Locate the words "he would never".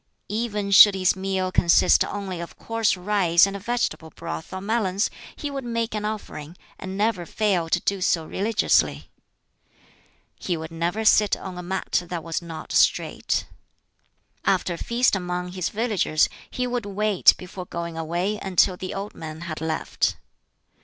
10.39-11.05